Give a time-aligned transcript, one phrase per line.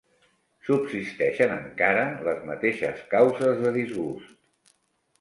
[0.69, 4.39] Subsisteixen encara les mateixes causes de disgust.